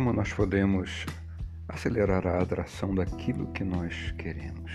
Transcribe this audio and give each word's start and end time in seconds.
como 0.00 0.14
nós 0.14 0.32
podemos 0.32 1.04
acelerar 1.68 2.26
a 2.26 2.40
atração 2.40 2.94
daquilo 2.94 3.52
que 3.52 3.62
nós 3.62 4.12
queremos? 4.12 4.72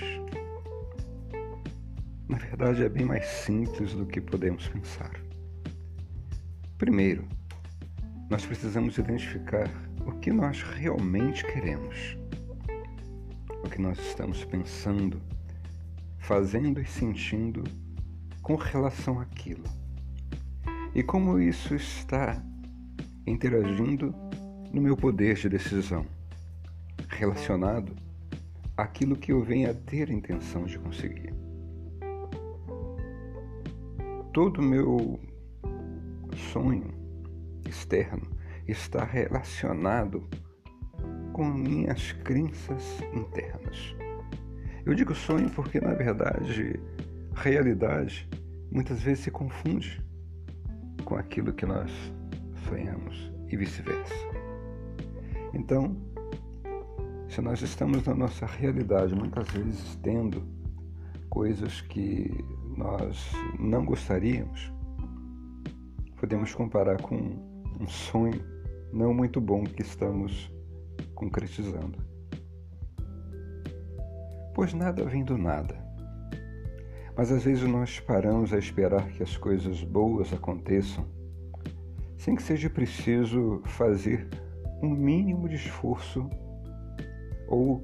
Na 2.29 2.37
verdade, 2.37 2.83
é 2.83 2.89
bem 2.89 3.05
mais 3.05 3.25
simples 3.25 3.95
do 3.95 4.05
que 4.05 4.21
podemos 4.21 4.67
pensar. 4.67 5.19
Primeiro, 6.77 7.27
nós 8.29 8.45
precisamos 8.45 8.99
identificar 8.99 9.67
o 10.05 10.11
que 10.19 10.31
nós 10.31 10.61
realmente 10.61 11.43
queremos, 11.43 12.15
o 13.63 13.67
que 13.67 13.81
nós 13.81 13.97
estamos 13.97 14.45
pensando, 14.45 15.19
fazendo 16.19 16.79
e 16.79 16.85
sentindo 16.85 17.63
com 18.43 18.53
relação 18.53 19.19
àquilo, 19.19 19.63
e 20.93 21.01
como 21.01 21.39
isso 21.39 21.73
está 21.73 22.39
interagindo 23.25 24.13
no 24.75 24.81
meu 24.81 24.97
poder 24.97 25.35
de 25.35 25.47
decisão, 25.47 26.05
relacionado 27.07 27.95
àquilo 28.75 29.15
que 29.15 29.31
eu 29.31 29.41
venho 29.41 29.71
a 29.71 29.73
ter 29.73 30.09
intenção 30.09 30.65
de 30.65 30.77
conseguir. 30.77 31.33
Todo 34.33 34.61
meu 34.61 35.17
sonho 36.51 36.93
externo 37.65 38.27
está 38.67 39.05
relacionado 39.05 40.27
com 41.31 41.45
minhas 41.45 42.11
crenças 42.11 42.99
internas. 43.13 43.95
Eu 44.85 44.93
digo 44.93 45.15
sonho 45.15 45.49
porque, 45.51 45.79
na 45.79 45.93
verdade, 45.93 46.77
realidade 47.33 48.27
muitas 48.69 49.01
vezes 49.01 49.23
se 49.23 49.31
confunde 49.31 50.03
com 51.05 51.15
aquilo 51.15 51.53
que 51.53 51.65
nós 51.65 51.89
sonhamos 52.67 53.31
e 53.47 53.55
vice-versa. 53.55 54.44
Então, 55.55 55.95
se 57.29 57.41
nós 57.41 57.61
estamos 57.61 58.05
na 58.05 58.13
nossa 58.13 58.45
realidade 58.45 59.15
muitas 59.15 59.49
vezes 59.49 59.95
tendo 60.03 60.43
coisas 61.29 61.79
que 61.79 62.29
nós 62.77 63.31
não 63.57 63.85
gostaríamos, 63.85 64.71
podemos 66.17 66.53
comparar 66.53 67.01
com 67.01 67.15
um 67.79 67.87
sonho 67.87 68.41
não 68.91 69.13
muito 69.13 69.39
bom 69.39 69.63
que 69.63 69.81
estamos 69.81 70.51
concretizando. 71.13 71.97
Pois 74.53 74.73
nada 74.73 75.05
vem 75.05 75.23
do 75.23 75.37
nada. 75.37 75.75
Mas 77.17 77.31
às 77.31 77.45
vezes 77.45 77.63
nós 77.63 77.99
paramos 78.01 78.51
a 78.51 78.57
esperar 78.57 79.07
que 79.07 79.23
as 79.23 79.37
coisas 79.37 79.81
boas 79.83 80.33
aconteçam 80.33 81.05
sem 82.17 82.35
que 82.35 82.43
seja 82.43 82.69
preciso 82.69 83.61
fazer 83.65 84.27
um 84.85 84.95
mínimo 84.95 85.49
de 85.49 85.55
esforço 85.55 86.29
ou 87.47 87.83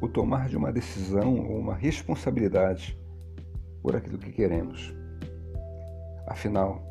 o 0.00 0.08
tomar 0.08 0.48
de 0.48 0.56
uma 0.56 0.72
decisão 0.72 1.38
ou 1.46 1.58
uma 1.58 1.74
responsabilidade 1.74 2.98
por 3.82 3.96
aquilo 3.96 4.18
que 4.18 4.32
queremos. 4.32 4.94
Afinal, 6.26 6.82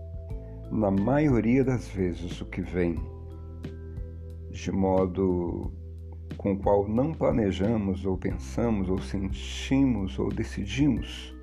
na 0.72 0.92
maioria 0.92 1.64
das 1.64 1.88
vezes, 1.88 2.42
o 2.42 2.46
que 2.46 2.62
vem 2.62 2.96
de 4.52 4.72
modo 4.72 5.72
com 6.38 6.54
o 6.54 6.58
qual 6.58 6.88
não 6.88 7.14
planejamos 7.14 8.06
ou 8.06 8.18
pensamos 8.18 8.90
ou 8.90 9.00
sentimos 9.00 10.20
ou 10.20 10.30
decidimos 10.30 11.36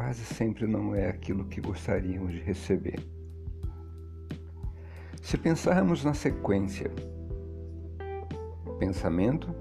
quase 0.00 0.24
sempre 0.24 0.66
não 0.66 0.94
é 0.94 1.08
aquilo 1.08 1.44
que 1.44 1.60
gostaríamos 1.60 2.32
de 2.32 2.40
receber. 2.40 3.19
Se 5.30 5.38
pensarmos 5.38 6.02
na 6.02 6.12
sequência, 6.12 6.90
pensamento 8.80 9.54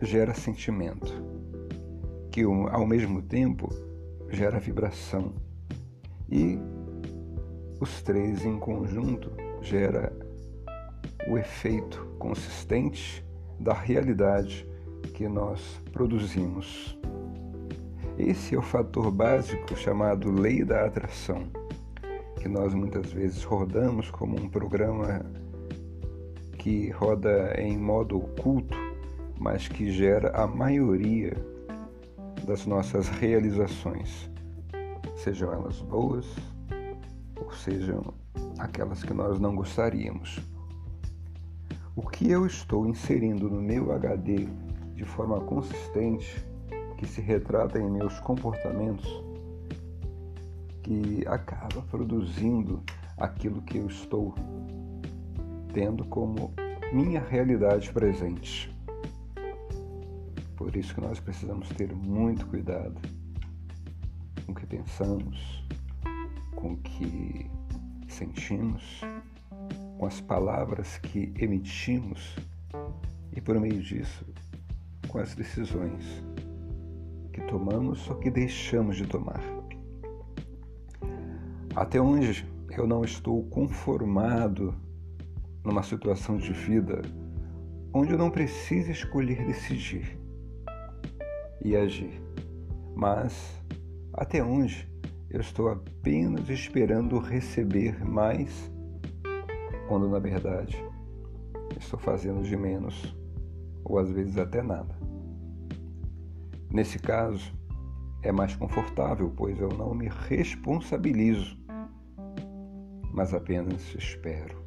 gera 0.00 0.32
sentimento, 0.32 1.12
que 2.30 2.44
ao 2.44 2.86
mesmo 2.86 3.20
tempo 3.20 3.68
gera 4.28 4.60
vibração, 4.60 5.34
e 6.30 6.56
os 7.80 8.00
três 8.02 8.44
em 8.44 8.60
conjunto 8.60 9.32
gera 9.60 10.16
o 11.26 11.36
efeito 11.36 12.06
consistente 12.20 13.26
da 13.58 13.72
realidade 13.72 14.64
que 15.14 15.26
nós 15.26 15.82
produzimos. 15.92 16.96
Esse 18.16 18.54
é 18.54 18.58
o 18.58 18.62
fator 18.62 19.10
básico 19.10 19.74
chamado 19.74 20.30
lei 20.30 20.62
da 20.62 20.86
atração, 20.86 21.48
que 22.40 22.48
nós 22.48 22.72
muitas 22.72 23.12
vezes 23.12 23.44
rodamos 23.44 24.10
como 24.10 24.40
um 24.40 24.48
programa 24.48 25.20
que 26.58 26.90
roda 26.90 27.54
em 27.60 27.76
modo 27.78 28.16
oculto, 28.16 28.76
mas 29.38 29.68
que 29.68 29.90
gera 29.90 30.30
a 30.30 30.46
maioria 30.46 31.36
das 32.46 32.66
nossas 32.66 33.08
realizações, 33.08 34.30
sejam 35.16 35.52
elas 35.52 35.80
boas 35.82 36.26
ou 37.36 37.52
sejam 37.52 38.02
aquelas 38.58 39.04
que 39.04 39.12
nós 39.12 39.38
não 39.38 39.54
gostaríamos. 39.54 40.40
O 41.94 42.02
que 42.08 42.30
eu 42.30 42.46
estou 42.46 42.86
inserindo 42.86 43.50
no 43.50 43.60
meu 43.60 43.92
HD 43.92 44.48
de 44.94 45.04
forma 45.04 45.40
consistente 45.40 46.42
que 46.96 47.06
se 47.06 47.20
retrata 47.20 47.78
em 47.78 47.90
meus 47.90 48.18
comportamentos, 48.20 49.22
que 50.90 51.24
acaba 51.28 51.82
produzindo 51.82 52.82
aquilo 53.16 53.62
que 53.62 53.78
eu 53.78 53.86
estou 53.86 54.34
tendo 55.72 56.04
como 56.06 56.52
minha 56.92 57.20
realidade 57.20 57.92
presente. 57.92 58.76
Por 60.56 60.74
isso 60.74 60.92
que 60.92 61.00
nós 61.00 61.20
precisamos 61.20 61.68
ter 61.68 61.94
muito 61.94 62.44
cuidado 62.48 63.00
com 64.44 64.50
o 64.50 64.54
que 64.56 64.66
pensamos, 64.66 65.64
com 66.56 66.72
o 66.72 66.76
que 66.78 67.48
sentimos, 68.08 69.00
com 69.96 70.06
as 70.06 70.20
palavras 70.20 70.98
que 70.98 71.32
emitimos 71.38 72.34
e 73.32 73.40
por 73.40 73.60
meio 73.60 73.80
disso 73.80 74.26
com 75.06 75.20
as 75.20 75.36
decisões 75.36 76.04
que 77.32 77.42
tomamos 77.42 78.10
ou 78.10 78.16
que 78.16 78.28
deixamos 78.28 78.96
de 78.96 79.06
tomar. 79.06 79.59
Até 81.80 81.98
onde 81.98 82.46
eu 82.76 82.86
não 82.86 83.02
estou 83.02 83.42
conformado 83.44 84.74
numa 85.64 85.82
situação 85.82 86.36
de 86.36 86.52
vida 86.52 87.00
onde 87.94 88.12
eu 88.12 88.18
não 88.18 88.30
preciso 88.30 88.90
escolher 88.90 89.46
decidir 89.46 90.20
e 91.64 91.74
agir, 91.74 92.20
mas 92.94 93.58
até 94.12 94.44
onde 94.44 94.86
eu 95.30 95.40
estou 95.40 95.70
apenas 95.70 96.50
esperando 96.50 97.18
receber 97.18 98.04
mais, 98.04 98.70
quando 99.88 100.06
na 100.06 100.18
verdade 100.18 100.76
estou 101.78 101.98
fazendo 101.98 102.42
de 102.42 102.58
menos 102.58 103.16
ou 103.86 103.98
às 103.98 104.10
vezes 104.10 104.36
até 104.36 104.62
nada. 104.62 104.94
Nesse 106.70 106.98
caso, 106.98 107.58
é 108.22 108.30
mais 108.30 108.54
confortável, 108.54 109.32
pois 109.34 109.58
eu 109.58 109.70
não 109.70 109.94
me 109.94 110.08
responsabilizo, 110.28 111.58
mas 113.12 113.34
apenas 113.34 113.94
espero. 113.94 114.58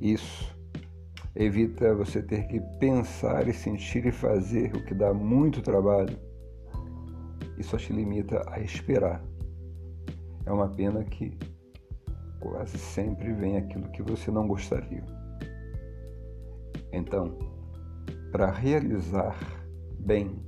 Isso 0.00 0.54
evita 1.34 1.94
você 1.94 2.22
ter 2.22 2.46
que 2.46 2.60
pensar 2.78 3.48
e 3.48 3.52
sentir 3.52 4.06
e 4.06 4.12
fazer 4.12 4.74
o 4.76 4.84
que 4.84 4.94
dá 4.94 5.12
muito 5.12 5.62
trabalho 5.62 6.16
e 7.58 7.62
só 7.62 7.76
te 7.76 7.92
limita 7.92 8.42
a 8.48 8.60
esperar. 8.60 9.24
É 10.46 10.52
uma 10.52 10.68
pena 10.68 11.02
que 11.04 11.36
quase 12.40 12.78
sempre 12.78 13.32
vem 13.32 13.56
aquilo 13.56 13.90
que 13.90 14.02
você 14.02 14.30
não 14.30 14.46
gostaria. 14.46 15.04
Então, 16.92 17.36
para 18.30 18.50
realizar 18.50 19.36
bem 19.98 20.44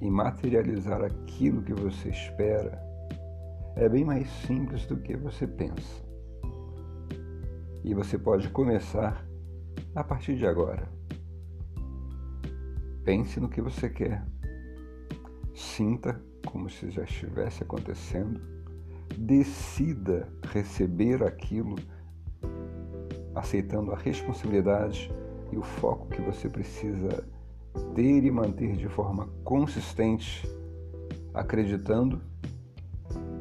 e 0.00 0.10
materializar 0.10 1.04
aquilo 1.04 1.62
que 1.62 1.74
você 1.74 2.08
espera 2.08 2.89
é 3.80 3.88
bem 3.88 4.04
mais 4.04 4.28
simples 4.46 4.84
do 4.84 4.98
que 4.98 5.16
você 5.16 5.46
pensa. 5.46 6.04
E 7.82 7.94
você 7.94 8.18
pode 8.18 8.50
começar 8.50 9.26
a 9.94 10.04
partir 10.04 10.36
de 10.36 10.46
agora. 10.46 10.86
Pense 13.02 13.40
no 13.40 13.48
que 13.48 13.62
você 13.62 13.88
quer. 13.88 14.22
Sinta 15.54 16.22
como 16.44 16.68
se 16.68 16.90
já 16.90 17.04
estivesse 17.04 17.62
acontecendo. 17.62 18.38
Decida 19.16 20.28
receber 20.52 21.22
aquilo, 21.22 21.76
aceitando 23.34 23.92
a 23.92 23.96
responsabilidade 23.96 25.10
e 25.50 25.56
o 25.56 25.62
foco 25.62 26.08
que 26.08 26.20
você 26.20 26.50
precisa 26.50 27.26
ter 27.94 28.24
e 28.24 28.30
manter 28.30 28.76
de 28.76 28.88
forma 28.90 29.26
consistente, 29.42 30.46
acreditando 31.32 32.28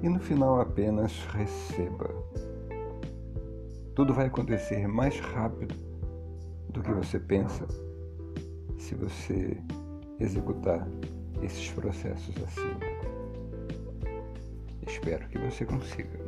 e 0.02 0.10
no 0.10 0.20
final 0.20 0.60
apenas 0.62 1.26
receba. 1.34 2.10
Tudo 3.96 4.14
vai 4.14 4.28
acontecer 4.28 4.88
mais 4.88 5.20
rápido 5.20 5.76
do 6.70 6.82
que 6.82 6.92
você 6.92 7.20
pensa 7.20 7.68
se 8.78 8.96
você 8.96 9.58
executar 10.20 10.88
esses 11.42 11.70
processos 11.72 12.36
acima. 12.44 12.80
Espero 14.88 15.28
que 15.28 15.38
você 15.38 15.66
consiga. 15.66 16.20